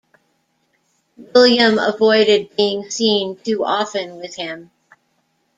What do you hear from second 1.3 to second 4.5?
William avoided being seen too often with